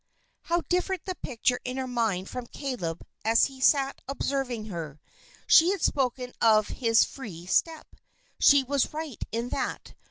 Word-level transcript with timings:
How 0.45 0.61
different 0.61 1.05
the 1.05 1.13
picture 1.13 1.59
in 1.63 1.77
her 1.77 1.85
mind 1.85 2.27
from 2.27 2.47
Caleb 2.47 3.05
as 3.23 3.45
he 3.45 3.61
sat 3.61 4.01
observing 4.07 4.65
her. 4.65 4.99
She 5.45 5.69
had 5.69 5.83
spoken 5.83 6.33
of 6.41 6.67
his 6.69 7.03
free 7.03 7.45
step. 7.45 7.85
She 8.39 8.63
was 8.63 8.95
right 8.95 9.23
in 9.31 9.49
that. 9.49 9.93